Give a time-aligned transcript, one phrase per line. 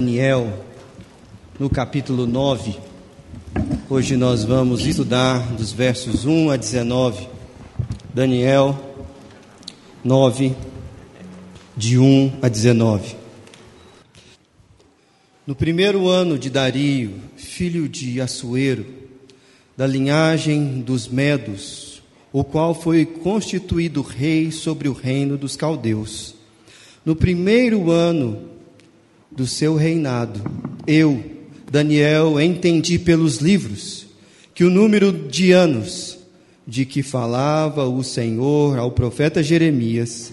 [0.00, 0.64] Daniel,
[1.58, 2.74] no capítulo 9.
[3.90, 7.28] Hoje nós vamos estudar dos versos 1 a 19.
[8.14, 8.80] Daniel
[10.02, 10.56] 9,
[11.76, 13.14] de 1 a 19.
[15.46, 18.86] No primeiro ano de Dario, filho de Assuero,
[19.76, 26.34] da linhagem dos Medos, o qual foi constituído rei sobre o reino dos caldeus.
[27.04, 28.48] No primeiro ano
[29.30, 30.40] do seu reinado.
[30.86, 31.22] Eu,
[31.70, 34.06] Daniel, entendi pelos livros
[34.54, 36.18] que o número de anos
[36.66, 40.32] de que falava o Senhor ao profeta Jeremias,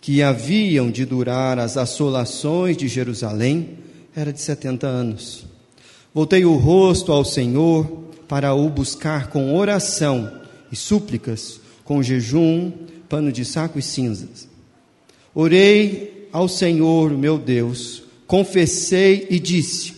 [0.00, 3.70] que haviam de durar as assolações de Jerusalém,
[4.14, 5.44] era de setenta anos.
[6.14, 7.84] Voltei o rosto ao Senhor
[8.28, 12.70] para o buscar com oração e súplicas, com jejum,
[13.08, 14.48] pano de saco e cinzas.
[15.34, 19.94] Orei ao Senhor, meu Deus, confessei e disse: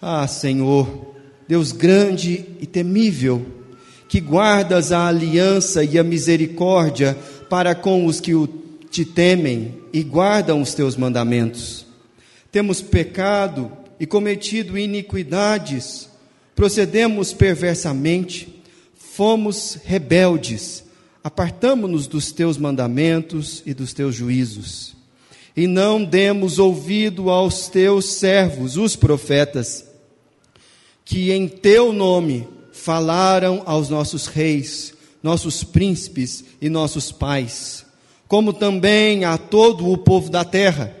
[0.00, 1.14] Ah, Senhor,
[1.48, 3.44] Deus grande e temível,
[4.08, 7.16] que guardas a aliança e a misericórdia
[7.48, 8.32] para com os que
[8.90, 11.86] te temem e guardam os teus mandamentos.
[12.50, 16.08] Temos pecado e cometido iniquidades,
[16.56, 18.62] procedemos perversamente,
[18.96, 20.84] fomos rebeldes,
[21.22, 24.99] apartamo-nos dos teus mandamentos e dos teus juízos
[25.60, 29.84] e não demos ouvido aos teus servos, os profetas,
[31.04, 37.84] que em teu nome falaram aos nossos reis, nossos príncipes e nossos pais,
[38.26, 40.96] como também a todo o povo da terra.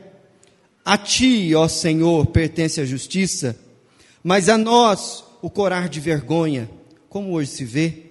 [0.84, 3.58] A ti, ó Senhor, pertence a justiça,
[4.22, 6.68] mas a nós o corar de vergonha,
[7.08, 8.10] como hoje se vê.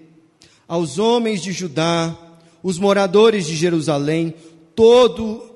[0.67, 2.17] Aos homens de Judá,
[2.63, 4.33] os moradores de Jerusalém,
[4.75, 5.48] todo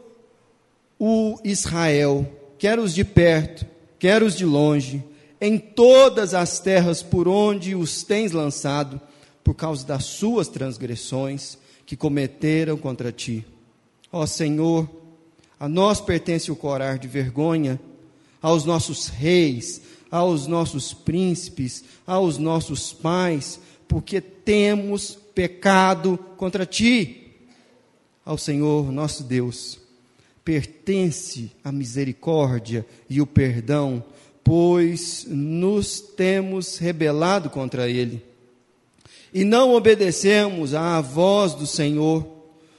[1.06, 2.26] o Israel,
[2.58, 3.66] quer os de perto,
[4.00, 5.04] quer os de longe,
[5.42, 9.02] em todas as terras por onde os tens lançado,
[9.44, 13.46] por causa das suas transgressões que cometeram contra ti.
[14.14, 14.90] Ó Senhor,
[15.60, 17.78] a nós pertence o corar de vergonha,
[18.42, 23.60] aos nossos reis, aos nossos príncipes, aos nossos pais,
[23.90, 27.28] porque temos pecado contra ti.
[28.24, 29.83] Ao Senhor nosso Deus
[30.44, 34.04] pertence a misericórdia e o perdão,
[34.44, 38.22] pois nos temos rebelado contra Ele.
[39.34, 42.26] E não obedecemos à voz do Senhor,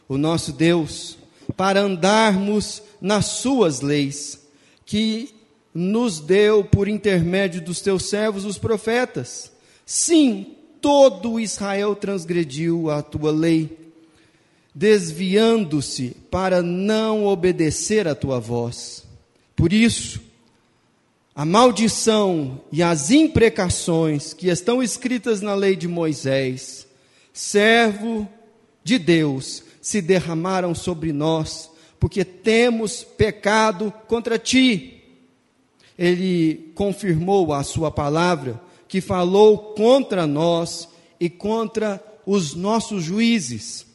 [0.08, 1.16] o nosso Deus,
[1.56, 4.40] para andarmos nas Suas leis,
[4.84, 5.34] que
[5.72, 9.50] nos deu por intermédio dos teus servos, os profetas.
[9.84, 13.83] Sim, todo Israel transgrediu a tua lei
[14.74, 19.04] desviando-se para não obedecer a tua voz.
[19.54, 20.20] Por isso,
[21.34, 26.88] a maldição e as imprecações que estão escritas na lei de Moisés,
[27.32, 28.28] servo
[28.82, 31.70] de Deus, se derramaram sobre nós,
[32.00, 35.02] porque temos pecado contra ti.
[35.96, 40.88] Ele confirmou a sua palavra, que falou contra nós
[41.20, 43.93] e contra os nossos juízes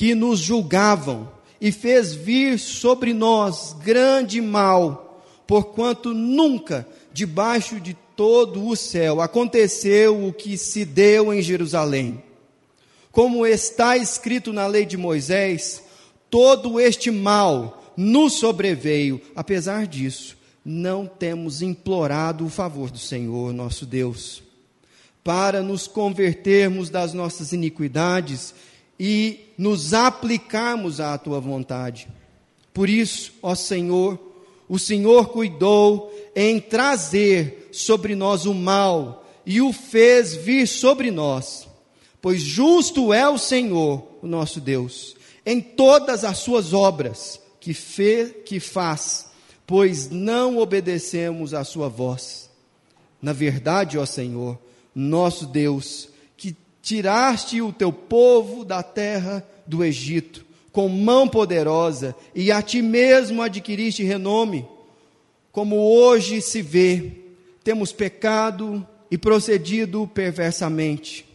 [0.00, 1.30] que nos julgavam,
[1.60, 10.26] e fez vir sobre nós grande mal, porquanto nunca debaixo de todo o céu aconteceu
[10.26, 12.24] o que se deu em Jerusalém.
[13.12, 15.82] Como está escrito na lei de Moisés,
[16.30, 20.34] todo este mal nos sobreveio, apesar disso,
[20.64, 24.42] não temos implorado o favor do Senhor nosso Deus,
[25.22, 28.54] para nos convertermos das nossas iniquidades
[29.02, 32.06] e nos aplicarmos à tua vontade.
[32.74, 34.20] Por isso, ó Senhor,
[34.68, 41.66] o Senhor cuidou em trazer sobre nós o mal e o fez vir sobre nós,
[42.20, 48.34] pois justo é o Senhor, o nosso Deus, em todas as suas obras que, fez,
[48.44, 49.30] que faz,
[49.66, 52.50] pois não obedecemos à sua voz.
[53.22, 54.58] Na verdade, ó Senhor,
[54.94, 56.10] nosso Deus,
[56.82, 63.42] tiraste o teu povo da terra do Egito, com mão poderosa, e a ti mesmo
[63.42, 64.66] adquiriste renome.
[65.52, 67.12] Como hoje se vê,
[67.62, 71.26] temos pecado e procedido perversamente.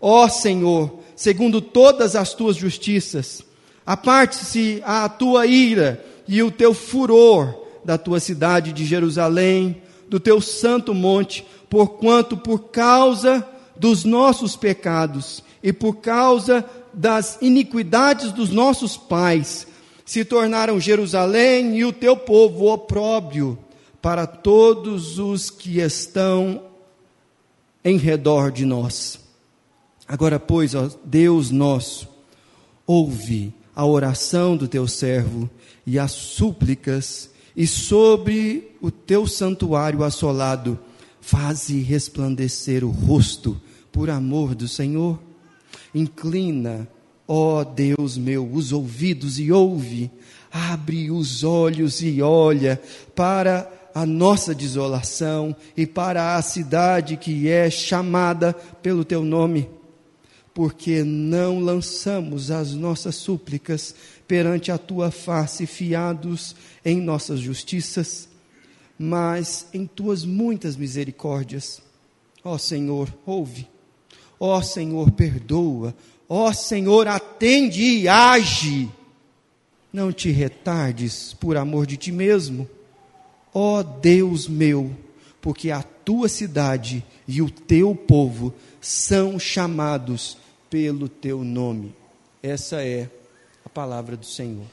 [0.00, 3.44] Ó Senhor, segundo todas as tuas justiças,
[3.84, 10.40] aparte-se a tua ira e o teu furor da tua cidade de Jerusalém, do teu
[10.40, 13.46] santo monte, porquanto por causa
[13.80, 19.66] dos nossos pecados e por causa das iniquidades dos nossos pais,
[20.04, 23.58] se tornaram Jerusalém e o teu povo opróbrio
[24.02, 26.62] para todos os que estão
[27.82, 29.18] em redor de nós.
[30.06, 32.06] Agora, pois, ó Deus nosso,
[32.86, 35.48] ouve a oração do teu servo
[35.86, 40.78] e as súplicas, e sobre o teu santuário assolado,
[41.20, 43.60] faze resplandecer o rosto
[43.92, 45.18] por amor do Senhor.
[45.94, 46.88] Inclina,
[47.26, 50.10] ó Deus meu, os ouvidos e ouve,
[50.50, 52.80] abre os olhos e olha
[53.14, 59.68] para a nossa desolação e para a cidade que é chamada pelo teu nome,
[60.54, 63.94] porque não lançamos as nossas súplicas
[64.26, 66.54] perante a tua face, fiados
[66.84, 68.28] em nossas justiças,
[68.98, 71.82] mas em tuas muitas misericórdias.
[72.44, 73.68] Ó Senhor, ouve.
[74.40, 75.94] Ó Senhor, perdoa.
[76.28, 78.90] Ó Senhor, atende e age.
[79.92, 82.66] Não te retardes por amor de ti mesmo
[83.52, 84.94] Ó oh Deus meu,
[85.40, 90.36] porque a tua cidade e o teu povo são chamados
[90.68, 91.94] pelo teu nome.
[92.42, 93.10] Essa é
[93.64, 94.66] a palavra do Senhor.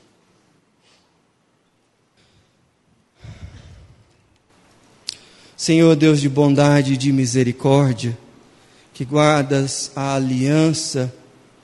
[5.56, 8.16] Senhor Deus de bondade e de misericórdia,
[8.98, 11.14] que guardas a aliança,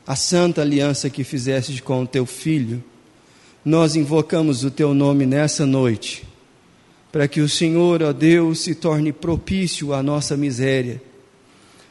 [0.06, 2.84] a santa aliança que fizeste com o teu filho,
[3.66, 6.28] nós invocamos o teu nome nessa noite
[7.12, 11.02] para que o Senhor, ó Deus, se torne propício à nossa miséria,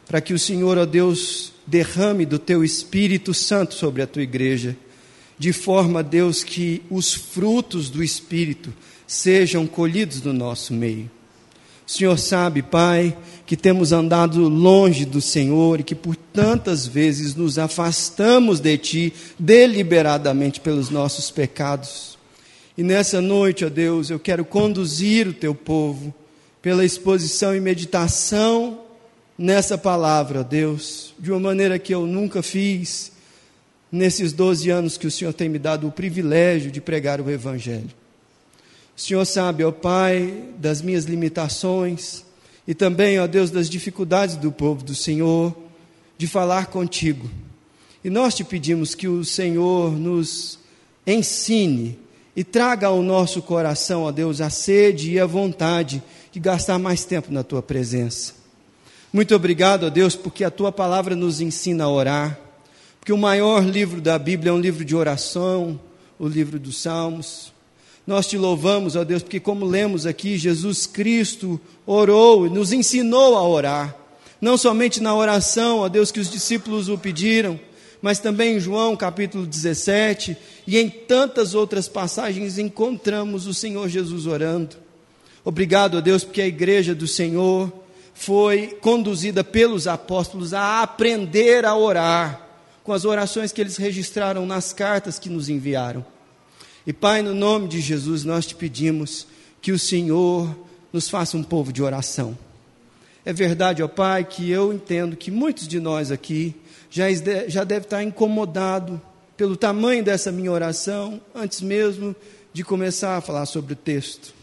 [0.06, 4.76] para que o Senhor, ó Deus, derrame do teu Espírito Santo sobre a tua igreja,
[5.36, 8.72] de forma, Deus, que os frutos do Espírito
[9.08, 11.10] sejam colhidos no nosso meio.
[11.86, 17.34] O Senhor sabe, Pai, que temos andado longe do Senhor e que por tantas vezes
[17.34, 22.16] nos afastamos de Ti deliberadamente pelos nossos pecados.
[22.78, 26.14] E nessa noite, ó Deus, eu quero conduzir o teu povo
[26.62, 28.80] pela exposição e meditação
[29.36, 33.12] nessa palavra, ó Deus, de uma maneira que eu nunca fiz
[33.90, 38.01] nesses 12 anos que o Senhor tem me dado o privilégio de pregar o Evangelho.
[38.96, 42.24] O Senhor sabe, ó Pai, das minhas limitações
[42.66, 45.54] e também, ó Deus, das dificuldades do povo do Senhor
[46.16, 47.28] de falar contigo.
[48.04, 50.58] E nós te pedimos que o Senhor nos
[51.06, 51.98] ensine
[52.34, 57.04] e traga ao nosso coração, ó Deus, a sede e a vontade de gastar mais
[57.04, 58.34] tempo na tua presença.
[59.12, 62.38] Muito obrigado, ó Deus, porque a tua palavra nos ensina a orar,
[62.98, 65.78] porque o maior livro da Bíblia é um livro de oração,
[66.18, 67.52] o livro dos Salmos.
[68.06, 73.36] Nós te louvamos, ó Deus, porque como lemos aqui, Jesus Cristo orou e nos ensinou
[73.36, 73.96] a orar.
[74.40, 77.60] Não somente na oração, ó Deus, que os discípulos o pediram,
[78.00, 84.26] mas também em João capítulo 17 e em tantas outras passagens encontramos o Senhor Jesus
[84.26, 84.76] orando.
[85.44, 87.72] Obrigado a Deus porque a igreja do Senhor
[88.14, 92.48] foi conduzida pelos apóstolos a aprender a orar
[92.82, 96.04] com as orações que eles registraram nas cartas que nos enviaram.
[96.86, 99.26] E Pai, no nome de Jesus, nós te pedimos
[99.60, 100.52] que o Senhor
[100.92, 102.36] nos faça um povo de oração.
[103.24, 106.56] É verdade, ó Pai, que eu entendo que muitos de nós aqui
[106.90, 107.06] já,
[107.46, 109.00] já deve estar incomodado
[109.36, 112.16] pelo tamanho dessa minha oração, antes mesmo
[112.52, 114.34] de começar a falar sobre o texto.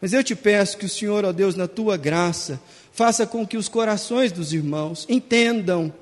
[0.00, 2.60] Mas eu te peço que o Senhor, ó Deus, na tua graça,
[2.92, 5.92] faça com que os corações dos irmãos entendam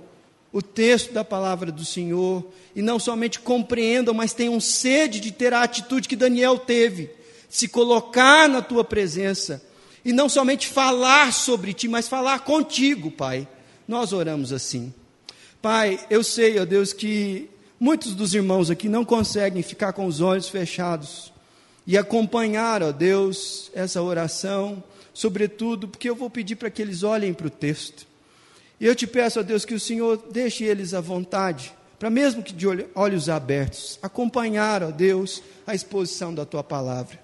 [0.53, 2.45] o texto da palavra do Senhor
[2.77, 7.11] e não somente compreendam, mas tenham sede de ter a atitude que Daniel teve,
[7.49, 9.63] se colocar na tua presença
[10.05, 13.49] e não somente falar sobre ti, mas falar contigo, Pai.
[13.87, 14.93] Nós oramos assim.
[15.61, 20.21] Pai, eu sei, ó Deus, que muitos dos irmãos aqui não conseguem ficar com os
[20.21, 21.33] olhos fechados
[21.87, 24.83] e acompanhar, ó Deus, essa oração,
[25.15, 28.07] sobretudo porque eu vou pedir para que eles olhem para o texto.
[28.83, 32.43] E eu te peço, ó Deus, que o Senhor deixe eles à vontade, para mesmo
[32.43, 37.17] que de olhos abertos, acompanhar, ó Deus, a exposição da tua palavra,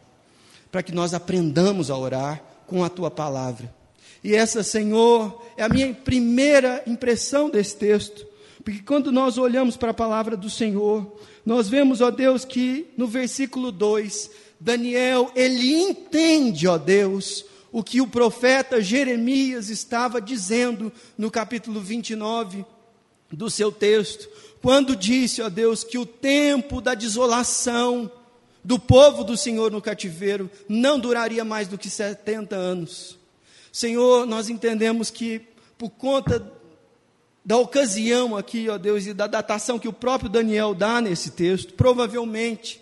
[0.71, 3.75] para que nós aprendamos a orar com a tua palavra.
[4.23, 8.25] E essa, Senhor, é a minha primeira impressão desse texto.
[8.63, 11.13] Porque quando nós olhamos para a palavra do Senhor,
[11.45, 18.01] nós vemos, ó Deus, que no versículo 2, Daniel, ele entende, ó Deus, o que
[18.01, 22.65] o profeta Jeremias estava dizendo no capítulo 29
[23.31, 24.29] do seu texto,
[24.63, 28.11] quando disse, ó Deus, que o tempo da desolação
[28.65, 33.19] do povo do Senhor no cativeiro não duraria mais do que 70 anos.
[33.71, 35.43] Senhor, nós entendemos que
[35.77, 36.45] por conta
[37.45, 41.75] da ocasião aqui, ó Deus, e da datação que o próprio Daniel dá nesse texto,
[41.75, 42.81] provavelmente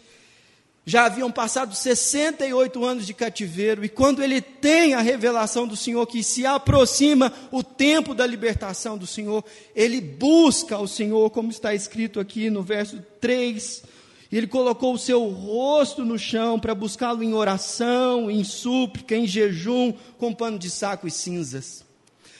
[0.89, 6.07] Já haviam passado 68 anos de cativeiro, e quando ele tem a revelação do Senhor,
[6.07, 11.75] que se aproxima o tempo da libertação do Senhor, ele busca o Senhor, como está
[11.75, 13.83] escrito aqui no verso 3.
[14.31, 19.93] Ele colocou o seu rosto no chão para buscá-lo em oração, em súplica, em jejum,
[20.19, 21.85] com pano de saco e cinzas.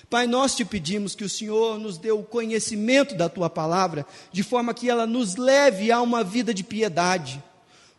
[0.09, 4.45] Pai, nós te pedimos que o Senhor nos dê o conhecimento da tua palavra, de
[4.45, 7.43] forma que ela nos leve a uma vida de piedade.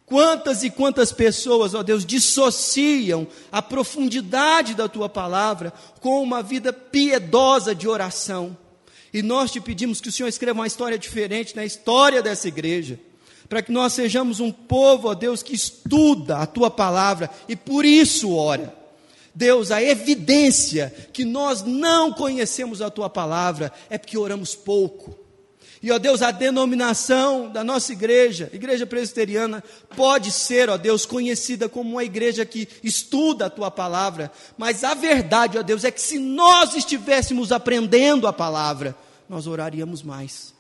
[0.08, 6.72] Quantas e quantas pessoas, ó Deus, dissociam a profundidade da tua palavra com uma vida
[6.72, 8.58] piedosa de oração.
[9.14, 12.98] E nós te pedimos que o Senhor escreva uma história diferente na história dessa igreja,
[13.50, 17.84] para que nós sejamos um povo, ó Deus, que estuda a tua palavra e por
[17.84, 18.74] isso ora.
[19.36, 25.27] Deus, a evidência que nós não conhecemos a tua palavra é porque oramos pouco.
[25.88, 29.64] E, ó Deus, a denominação da nossa igreja, igreja presbiteriana,
[29.96, 34.94] pode ser, ó Deus, conhecida como uma igreja que estuda a tua palavra, mas a
[34.94, 38.98] verdade, ó Deus, é que se nós estivéssemos aprendendo a palavra,
[39.30, 40.54] nós oraríamos mais.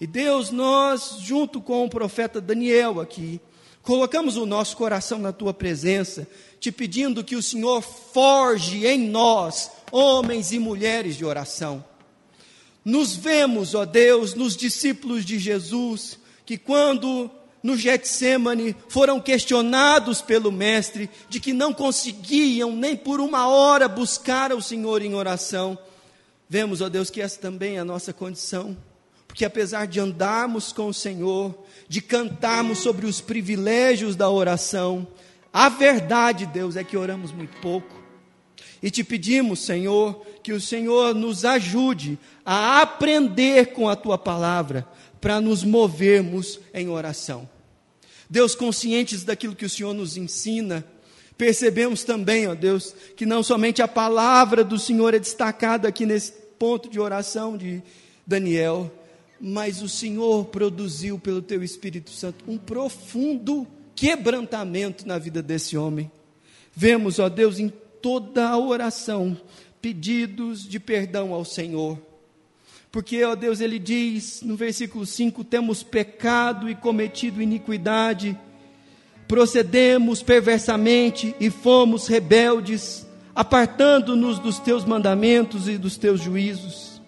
[0.00, 3.38] E Deus, nós, junto com o profeta Daniel aqui,
[3.82, 6.26] colocamos o nosso coração na tua presença
[6.58, 11.84] te pedindo que o Senhor forge em nós homens e mulheres de oração.
[12.84, 17.30] Nos vemos, ó Deus, nos discípulos de Jesus, que quando
[17.62, 24.52] no Getsemane foram questionados pelo Mestre de que não conseguiam nem por uma hora buscar
[24.52, 25.78] o Senhor em oração.
[26.48, 28.76] Vemos, ó Deus, que essa também é a nossa condição.
[29.28, 31.54] Porque apesar de andarmos com o Senhor,
[31.88, 35.06] de cantarmos sobre os privilégios da oração,
[35.52, 38.01] a verdade, Deus, é que oramos muito pouco.
[38.82, 44.86] E te pedimos, Senhor, que o Senhor nos ajude a aprender com a tua palavra,
[45.20, 47.48] para nos movermos em oração.
[48.28, 50.84] Deus, conscientes daquilo que o Senhor nos ensina,
[51.38, 56.32] percebemos também, ó Deus, que não somente a palavra do Senhor é destacada aqui nesse
[56.58, 57.80] ponto de oração de
[58.26, 58.90] Daniel,
[59.40, 66.10] mas o Senhor produziu pelo teu Espírito Santo um profundo quebrantamento na vida desse homem.
[66.74, 69.36] Vemos, ó Deus, em toda a oração,
[69.80, 71.98] pedidos de perdão ao Senhor.
[72.90, 78.38] Porque, ó Deus, ele diz no versículo 5: temos pecado e cometido iniquidade,
[79.26, 87.00] procedemos perversamente e fomos rebeldes, apartando-nos dos teus mandamentos e dos teus juízos.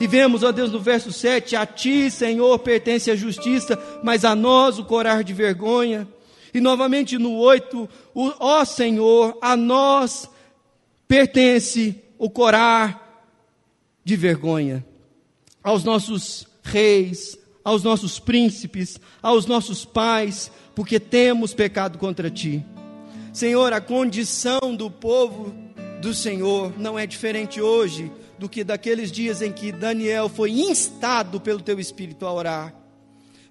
[0.00, 4.34] E vemos, ó Deus, no verso 7: A ti, Senhor, pertence a justiça, mas a
[4.34, 6.08] nós o corar de vergonha.
[6.54, 10.30] E novamente no 8: Ó Senhor, a nós
[11.08, 13.26] pertence o corar
[14.04, 14.86] de vergonha.
[15.62, 22.64] Aos nossos reis, aos nossos príncipes, aos nossos pais, porque temos pecado contra ti.
[23.32, 25.52] Senhor, a condição do povo
[26.00, 31.40] do Senhor não é diferente hoje do que daqueles dias em que Daniel foi instado
[31.40, 32.74] pelo teu espírito a orar.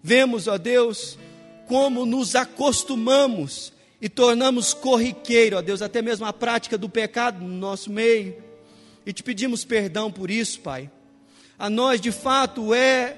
[0.01, 1.17] Vemos, ó Deus,
[1.67, 7.55] como nos acostumamos e tornamos corriqueiro, ó Deus, até mesmo a prática do pecado no
[7.55, 8.35] nosso meio.
[9.05, 10.89] E te pedimos perdão por isso, Pai.
[11.57, 13.17] A nós, de fato, é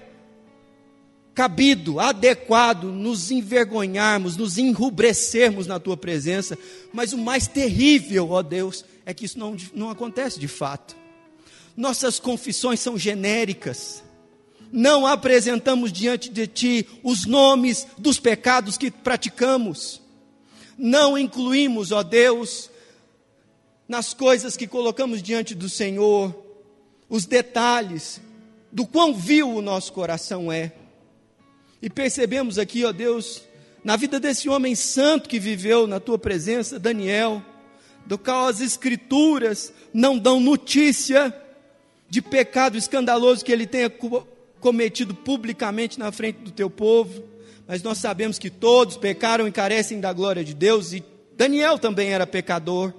[1.36, 6.58] cabido, adequado, nos envergonharmos, nos enrubrecermos na tua presença,
[6.94, 10.96] mas o mais terrível, ó Deus, é que isso não, não acontece de fato.
[11.76, 14.02] Nossas confissões são genéricas.
[14.72, 20.02] Não apresentamos diante de Ti os nomes dos pecados que praticamos.
[20.78, 22.70] Não incluímos, ó Deus,
[23.88, 26.36] nas coisas que colocamos diante do Senhor,
[27.10, 28.22] os detalhes
[28.72, 30.74] do quão vil o nosso coração é.
[31.82, 33.44] E percebemos aqui, ó Deus,
[33.84, 37.42] na vida desse homem santo que viveu na tua presença, Daniel,
[38.06, 41.34] do qual as Escrituras não dão notícia,
[42.10, 43.90] de pecado escandaloso que ele tenha
[44.66, 47.24] cometido publicamente na frente do teu povo,
[47.68, 51.04] mas nós sabemos que todos pecaram e carecem da glória de Deus, e
[51.38, 52.92] Daniel também era pecador.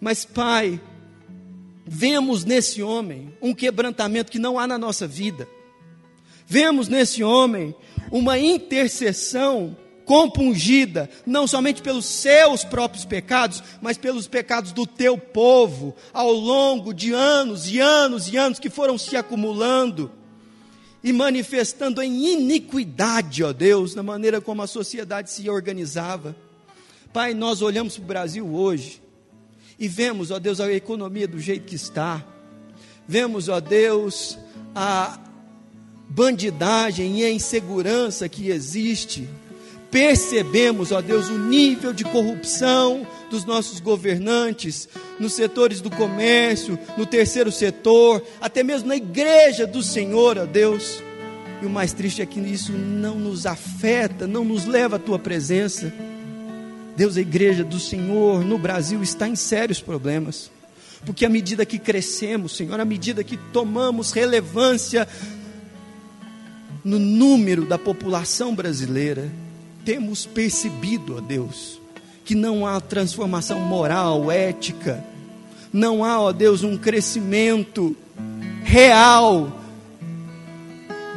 [0.00, 0.80] Mas, Pai,
[1.84, 5.48] vemos nesse homem um quebrantamento que não há na nossa vida.
[6.46, 7.74] Vemos nesse homem
[8.08, 15.92] uma intercessão compungida, não somente pelos seus próprios pecados, mas pelos pecados do teu povo,
[16.14, 20.21] ao longo de anos e anos e anos que foram se acumulando
[21.02, 26.36] e manifestando em iniquidade, ó Deus, na maneira como a sociedade se organizava.
[27.12, 29.02] Pai, nós olhamos para o Brasil hoje
[29.78, 32.24] e vemos, ó Deus, a economia do jeito que está,
[33.06, 34.38] vemos, ó Deus,
[34.74, 35.18] a
[36.08, 39.28] bandidagem e a insegurança que existe
[39.92, 44.88] percebemos, ó Deus, o nível de corrupção dos nossos governantes,
[45.20, 51.02] nos setores do comércio, no terceiro setor, até mesmo na igreja do Senhor, ó Deus.
[51.60, 55.18] E o mais triste é que isso não nos afeta, não nos leva à tua
[55.18, 55.92] presença.
[56.96, 60.50] Deus, a igreja do Senhor no Brasil está em sérios problemas.
[61.04, 65.06] Porque à medida que crescemos, Senhor, à medida que tomamos relevância
[66.82, 69.30] no número da população brasileira,
[69.84, 71.80] temos percebido, ó Deus,
[72.24, 75.04] que não há transformação moral, ética,
[75.72, 77.96] não há, ó Deus, um crescimento
[78.64, 79.60] real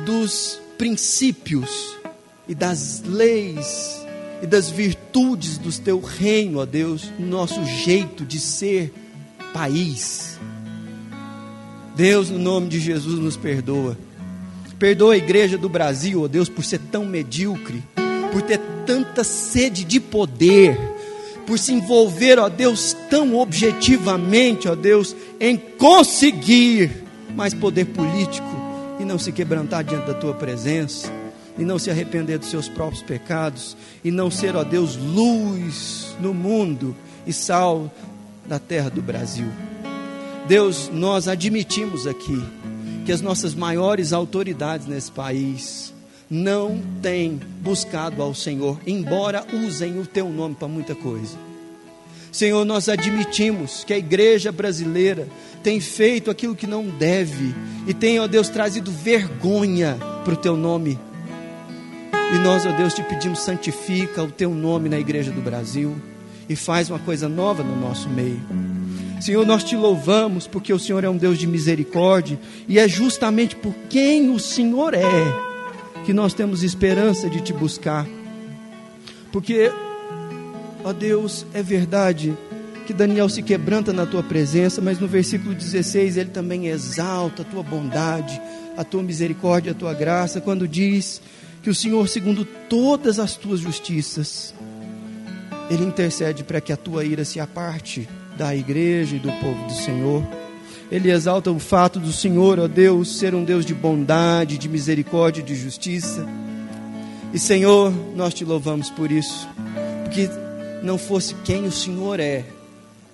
[0.06, 1.96] dos princípios
[2.48, 4.06] e das leis
[4.42, 8.94] e das virtudes do teu reino, ó Deus, no nosso jeito de ser
[9.54, 10.40] país.
[11.96, 13.98] Deus, no nome de Jesus, nos perdoa.
[14.78, 17.82] Perdoa a igreja do Brasil, ó Deus, por ser tão medíocre,
[18.36, 20.78] por ter tanta sede de poder,
[21.48, 28.46] por se envolver, ó Deus, tão objetivamente, ó Deus, em conseguir mais poder político
[29.00, 31.10] e não se quebrantar diante da tua presença,
[31.58, 36.34] e não se arrepender dos seus próprios pecados, e não ser, ó Deus, luz no
[36.34, 36.94] mundo
[37.26, 37.90] e sal
[38.46, 39.48] da terra do Brasil.
[40.46, 42.44] Deus, nós admitimos aqui
[43.06, 45.95] que as nossas maiores autoridades nesse país
[46.30, 51.38] não têm buscado ao Senhor, embora usem o teu nome para muita coisa.
[52.32, 55.28] Senhor, nós admitimos que a igreja brasileira
[55.64, 57.56] tem feito aquilo que não deve
[57.88, 61.00] e tem, ó Deus, trazido vergonha para o teu nome.
[62.34, 65.96] E nós, ó Deus, te pedimos, santifica o teu nome na igreja do Brasil
[66.50, 68.42] e faz uma coisa nova no nosso meio.
[69.22, 73.56] Senhor, nós te louvamos porque o Senhor é um Deus de misericórdia e é justamente
[73.56, 75.55] por quem o Senhor é
[76.06, 78.08] que nós temos esperança de te buscar.
[79.32, 79.72] Porque,
[80.84, 82.38] ó Deus, é verdade
[82.86, 87.46] que Daniel se quebranta na tua presença, mas no versículo 16 ele também exalta a
[87.46, 88.40] tua bondade,
[88.78, 91.22] a tua misericórdia, a tua graça, quando diz
[91.64, 94.54] que o Senhor, segundo todas as tuas justiças,
[95.70, 99.74] ele intercede para que a tua ira se aparte da igreja e do povo do
[99.74, 100.24] Senhor.
[100.92, 105.42] Ele exalta o fato do Senhor, ó Deus, ser um Deus de bondade, de misericórdia
[105.42, 106.26] de justiça.
[107.34, 109.48] E Senhor, nós te louvamos por isso,
[110.04, 110.30] porque
[110.84, 112.46] não fosse quem o Senhor é,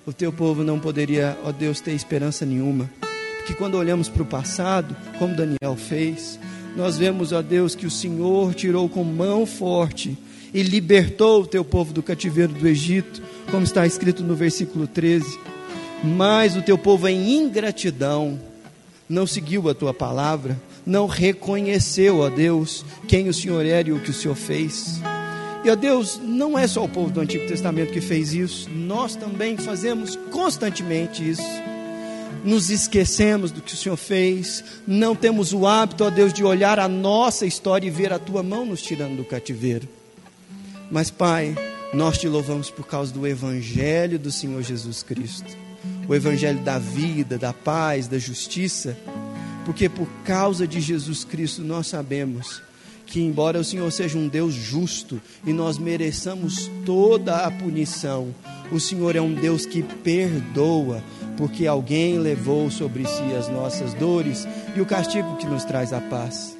[0.04, 2.90] o teu povo não poderia, ó Deus, ter esperança nenhuma.
[3.38, 6.38] Porque quando olhamos para o passado, como Daniel fez,
[6.76, 10.16] nós vemos, ó Deus, que o Senhor tirou com mão forte
[10.54, 15.38] e libertou o teu povo do cativeiro do Egito, como está escrito no versículo 13.
[16.02, 18.38] Mas o teu povo, em ingratidão,
[19.08, 24.00] não seguiu a tua palavra, não reconheceu, ó Deus, quem o Senhor era e o
[24.00, 25.00] que o Senhor fez.
[25.64, 29.14] E, ó Deus, não é só o povo do Antigo Testamento que fez isso, nós
[29.14, 31.42] também fazemos constantemente isso.
[32.44, 36.80] Nos esquecemos do que o Senhor fez, não temos o hábito, ó Deus, de olhar
[36.80, 39.88] a nossa história e ver a tua mão nos tirando do cativeiro.
[40.90, 41.54] Mas, Pai,
[41.94, 45.61] nós te louvamos por causa do Evangelho do Senhor Jesus Cristo
[46.08, 48.96] o Evangelho da vida, da paz, da justiça,
[49.64, 52.62] porque por causa de Jesus Cristo nós sabemos
[53.06, 58.34] que, embora o Senhor seja um Deus justo e nós mereçamos toda a punição,
[58.70, 61.02] o Senhor é um Deus que perdoa,
[61.36, 66.00] porque alguém levou sobre si as nossas dores e o castigo que nos traz a
[66.00, 66.56] paz.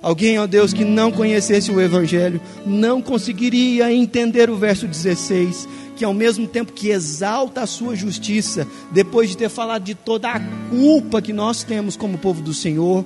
[0.00, 6.04] Alguém, ó Deus, que não conhecesse o Evangelho, não conseguiria entender o verso 16, que
[6.04, 10.38] ao mesmo tempo que exalta a sua justiça, depois de ter falado de toda a
[10.70, 13.04] culpa que nós temos como povo do Senhor,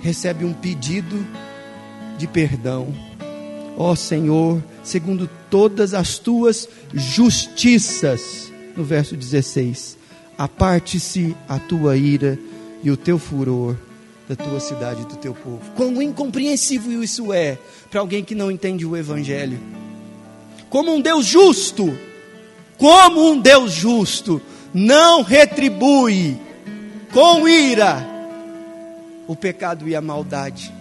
[0.00, 1.24] recebe um pedido
[2.18, 2.92] de perdão.
[3.76, 9.96] Ó Senhor, segundo todas as tuas justiças, no verso 16,
[10.36, 12.36] aparte-se a tua ira
[12.82, 13.76] e o teu furor
[14.28, 15.60] da tua cidade e do teu povo.
[15.76, 17.56] Quão incompreensível isso é
[17.88, 19.77] para alguém que não entende o Evangelho.
[20.68, 21.96] Como um Deus justo,
[22.76, 24.40] como um Deus justo,
[24.72, 26.38] não retribui
[27.12, 28.06] com ira
[29.26, 30.72] o pecado e a maldade.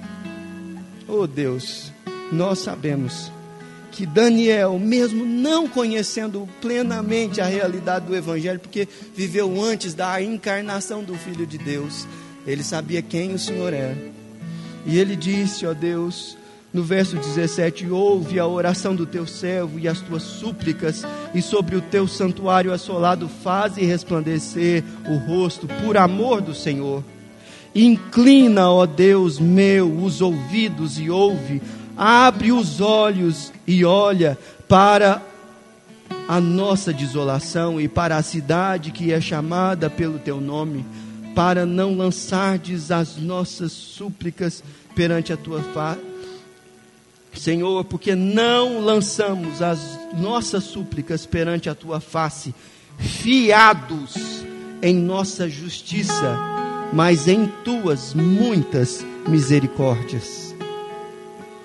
[1.08, 1.92] Oh Deus,
[2.32, 3.32] nós sabemos
[3.92, 11.04] que Daniel, mesmo não conhecendo plenamente a realidade do Evangelho, porque viveu antes da encarnação
[11.04, 12.08] do Filho de Deus,
[12.46, 13.98] ele sabia quem o Senhor era.
[14.86, 16.37] E ele disse, ó Deus,
[16.78, 21.76] no verso 17: Ouve a oração do teu servo e as tuas súplicas, e sobre
[21.76, 27.04] o teu santuário assolado faze resplandecer o rosto, por amor do Senhor.
[27.74, 31.64] Inclina, ó Deus meu, os ouvidos e ouve,
[31.98, 34.38] abre os olhos e olha
[34.68, 35.20] para
[36.28, 40.86] a nossa desolação e para a cidade que é chamada pelo teu nome,
[41.34, 44.64] para não lançardes as nossas súplicas
[44.94, 46.07] perante a tua face.
[47.38, 49.80] Senhor, porque não lançamos as
[50.18, 52.54] nossas súplicas perante a tua face,
[52.98, 54.16] fiados
[54.82, 56.38] em nossa justiça,
[56.94, 60.56] mas em tuas muitas misericórdias.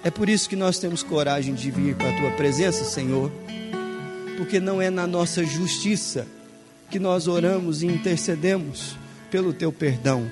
[0.04, 3.30] É por isso que nós temos coragem de vir para a tua presença, Senhor
[4.42, 6.26] porque não é na nossa justiça
[6.90, 8.96] que nós oramos e intercedemos
[9.30, 10.30] pelo teu perdão,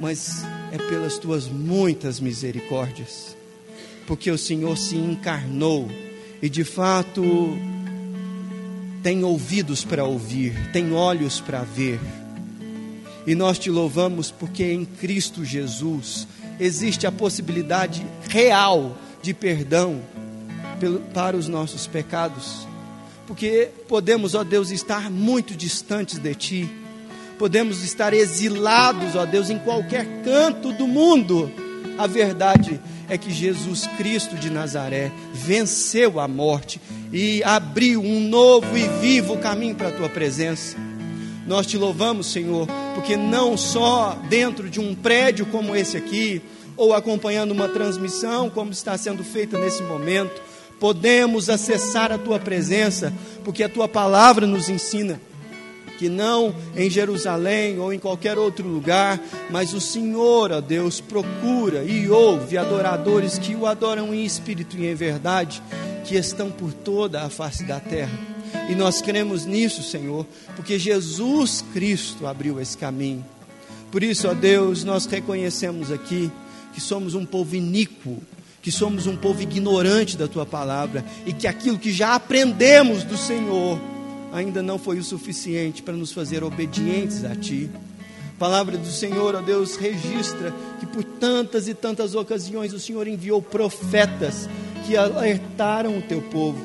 [0.00, 3.36] mas é pelas tuas muitas misericórdias,
[4.06, 5.88] porque o Senhor se encarnou
[6.42, 7.22] e de fato
[9.02, 12.00] tem ouvidos para ouvir, tem olhos para ver.
[13.26, 16.26] E nós te louvamos porque em Cristo Jesus
[16.60, 20.00] existe a possibilidade real de perdão
[21.12, 22.66] para os nossos pecados
[23.26, 26.70] porque podemos, ó Deus, estar muito distantes de Ti,
[27.38, 31.50] podemos estar exilados, ó Deus, em qualquer canto do mundo.
[31.98, 36.80] A verdade é que Jesus Cristo de Nazaré venceu a morte
[37.12, 40.76] e abriu um novo e vivo caminho para a Tua presença.
[41.46, 46.42] Nós te louvamos, Senhor, porque não só dentro de um prédio como esse aqui,
[46.76, 50.42] ou acompanhando uma transmissão como está sendo feita nesse momento,
[50.80, 53.12] podemos acessar a tua presença,
[53.44, 55.20] porque a tua palavra nos ensina
[55.98, 61.84] que não em Jerusalém ou em qualquer outro lugar, mas o Senhor, ó Deus, procura
[61.84, 65.62] e ouve adoradores que o adoram em espírito e em verdade,
[66.04, 68.18] que estão por toda a face da terra.
[68.68, 70.26] E nós cremos nisso, Senhor,
[70.56, 73.24] porque Jesus Cristo abriu esse caminho.
[73.90, 76.30] Por isso, ó Deus, nós reconhecemos aqui
[76.72, 78.20] que somos um povo iníquo,
[78.60, 83.16] que somos um povo ignorante da tua palavra e que aquilo que já aprendemos do
[83.16, 83.78] Senhor
[84.34, 87.70] ainda não foi o suficiente para nos fazer obedientes a ti.
[88.34, 93.06] A palavra do Senhor, ó Deus, registra que por tantas e tantas ocasiões o Senhor
[93.06, 94.48] enviou profetas
[94.84, 96.60] que alertaram o teu povo.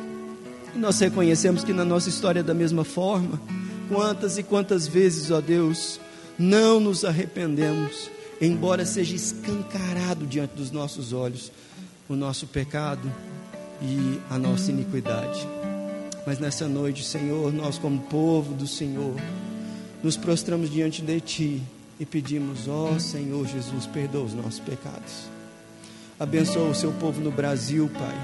[0.75, 3.39] E nós reconhecemos que na nossa história, da mesma forma,
[3.87, 5.99] quantas e quantas vezes, ó Deus,
[6.39, 8.09] não nos arrependemos,
[8.41, 11.51] embora seja escancarado diante dos nossos olhos
[12.09, 13.11] o nosso pecado
[13.79, 15.47] e a nossa iniquidade.
[16.29, 19.15] Mas nessa noite, Senhor, nós, como povo do Senhor,
[20.03, 21.63] nos prostramos diante de Ti
[21.99, 25.23] e pedimos: Ó oh, Senhor Jesus, perdoa os nossos pecados.
[26.19, 28.15] Abençoa o seu povo no Brasil, Pai.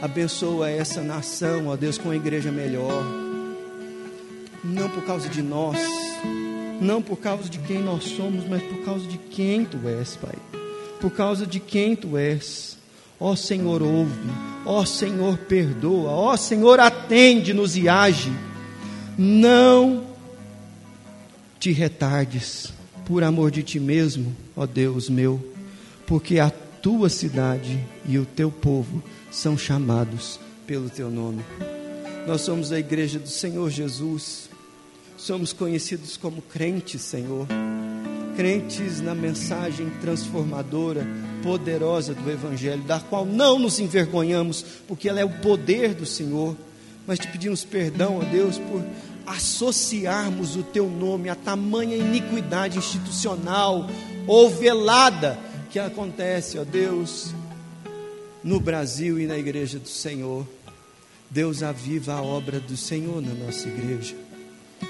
[0.00, 3.04] Abençoa essa nação, ó Deus, com a igreja melhor.
[4.64, 5.76] Não por causa de nós,
[6.80, 10.38] não por causa de quem nós somos, mas por causa de quem Tu és, Pai.
[10.98, 12.78] Por causa de quem Tu és.
[13.20, 14.51] Ó Senhor, ouve.
[14.64, 16.10] Ó Senhor, perdoa.
[16.10, 18.32] Ó Senhor, atende-nos e age.
[19.18, 20.04] Não
[21.58, 22.72] te retardes
[23.04, 25.40] por amor de ti mesmo, ó Deus meu,
[26.06, 31.44] porque a tua cidade e o teu povo são chamados pelo teu nome.
[32.26, 34.48] Nós somos a igreja do Senhor Jesus.
[35.22, 37.46] Somos conhecidos como crentes, Senhor
[38.34, 41.06] crentes na mensagem transformadora,
[41.42, 46.56] poderosa do Evangelho, da qual não nos envergonhamos, porque ela é o poder do Senhor.
[47.06, 48.82] Mas te pedimos perdão, ó Deus, por
[49.26, 53.86] associarmos o teu nome a tamanha iniquidade institucional
[54.26, 55.38] ou velada
[55.70, 57.34] que acontece, ó Deus,
[58.42, 60.46] no Brasil e na igreja do Senhor.
[61.30, 64.21] Deus aviva a obra do Senhor na nossa igreja.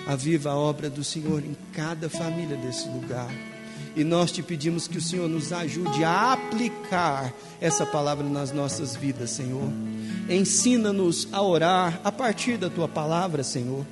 [0.07, 3.31] A obra do Senhor em cada família desse lugar.
[3.94, 8.96] E nós te pedimos que o Senhor nos ajude a aplicar essa palavra nas nossas
[8.96, 9.70] vidas, Senhor.
[10.28, 13.85] Ensina-nos a orar a partir da tua palavra, Senhor.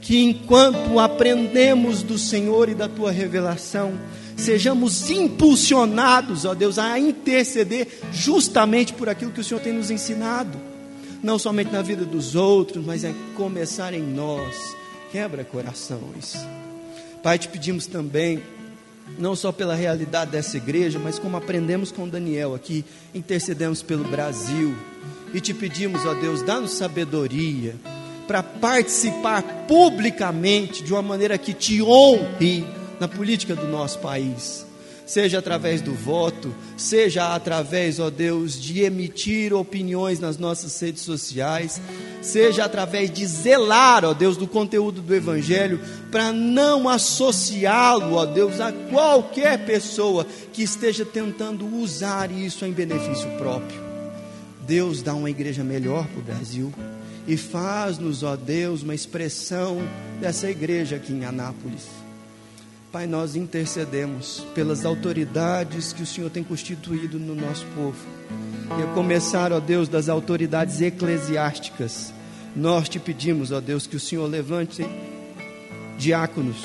[0.00, 3.92] Que enquanto aprendemos do Senhor e da tua revelação,
[4.36, 10.58] sejamos impulsionados, ó Deus, a interceder justamente por aquilo que o Senhor tem nos ensinado.
[11.22, 14.79] Não somente na vida dos outros, mas é começar em nós
[15.10, 16.36] quebra corações.
[17.22, 18.42] Pai, te pedimos também,
[19.18, 24.74] não só pela realidade dessa igreja, mas como aprendemos com Daniel aqui, intercedemos pelo Brasil
[25.34, 27.74] e te pedimos, ó Deus, dá-nos sabedoria
[28.26, 32.64] para participar publicamente de uma maneira que te honre
[32.98, 34.69] na política do nosso país
[35.10, 41.80] seja através do voto, seja através, ó Deus, de emitir opiniões nas nossas redes sociais,
[42.22, 45.80] seja através de zelar, ó Deus, do conteúdo do Evangelho,
[46.12, 53.28] para não associá-lo, ó Deus, a qualquer pessoa que esteja tentando usar isso em benefício
[53.36, 53.80] próprio.
[54.60, 56.72] Deus dá uma igreja melhor para o Brasil
[57.26, 59.78] e faz-nos, ó Deus, uma expressão
[60.20, 62.09] dessa igreja aqui em Anápolis.
[62.92, 67.96] Pai, nós intercedemos pelas autoridades que o Senhor tem constituído no nosso povo.
[68.76, 72.12] E a começar, ó Deus, das autoridades eclesiásticas,
[72.56, 74.84] nós te pedimos, ó Deus, que o Senhor levante
[75.98, 76.56] diáconos,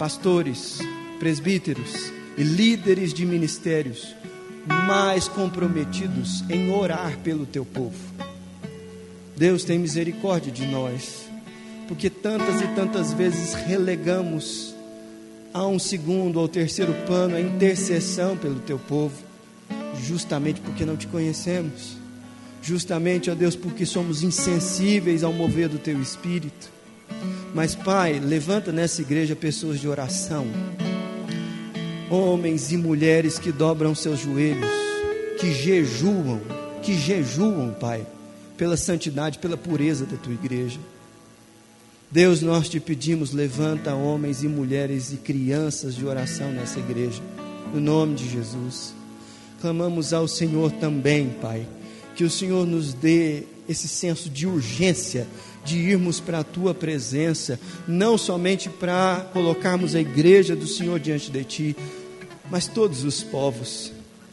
[0.00, 0.80] pastores,
[1.20, 4.12] presbíteros e líderes de ministérios
[4.66, 7.96] mais comprometidos em orar pelo teu povo.
[9.36, 11.24] Deus tem misericórdia de nós,
[11.86, 14.69] porque tantas e tantas vezes relegamos
[15.52, 19.16] a um segundo ou terceiro plano a intercessão pelo teu povo,
[20.02, 21.96] justamente porque não te conhecemos,
[22.62, 26.70] justamente, ó Deus, porque somos insensíveis ao mover do teu espírito.
[27.54, 30.46] Mas, Pai, levanta nessa igreja pessoas de oração,
[32.08, 34.70] homens e mulheres que dobram seus joelhos,
[35.40, 36.40] que jejuam,
[36.82, 38.06] que jejuam, Pai,
[38.56, 40.78] pela santidade, pela pureza da tua igreja.
[42.12, 47.22] Deus, nós te pedimos, levanta homens e mulheres e crianças de oração nessa igreja,
[47.72, 48.92] no nome de Jesus.
[49.60, 51.64] Clamamos ao Senhor também, Pai,
[52.16, 55.28] que o Senhor nos dê esse senso de urgência
[55.64, 61.30] de irmos para a tua presença, não somente para colocarmos a igreja do Senhor diante
[61.30, 61.76] de ti,
[62.50, 63.92] mas todos os povos,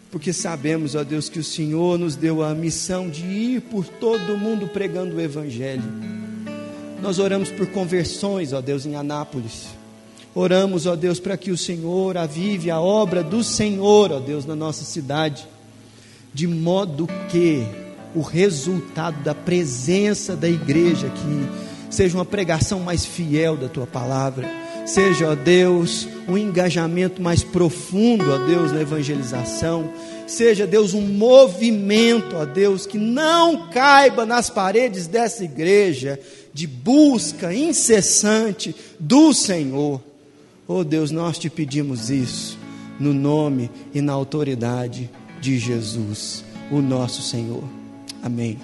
[0.10, 4.34] porque sabemos, ó Deus, que o Senhor nos deu a missão de ir por todo
[4.34, 6.27] o mundo pregando o Evangelho.
[7.02, 9.68] Nós oramos por conversões, ó Deus, em Anápolis.
[10.34, 14.56] Oramos, ó Deus, para que o Senhor avive a obra do Senhor, ó Deus, na
[14.56, 15.48] nossa cidade,
[16.34, 17.66] de modo que
[18.16, 21.48] o resultado da presença da igreja aqui
[21.90, 24.48] seja uma pregação mais fiel da tua palavra,
[24.86, 29.92] seja, ó Deus, um engajamento mais profundo, ó Deus, na evangelização,
[30.26, 36.20] seja, Deus, um movimento, ó Deus, que não caiba nas paredes dessa igreja
[36.58, 40.02] de busca incessante do Senhor.
[40.68, 42.58] Oh Deus, nós te pedimos isso
[43.00, 45.08] no nome e na autoridade
[45.40, 47.64] de Jesus, o nosso Senhor.
[48.24, 48.58] Amém.